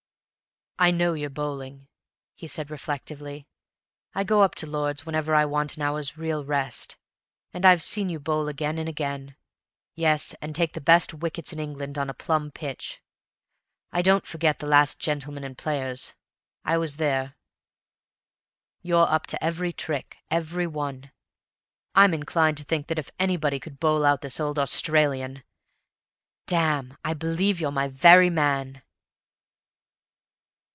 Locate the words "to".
4.55-4.65, 19.27-19.43, 22.57-22.63